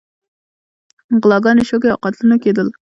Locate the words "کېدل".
2.43-2.67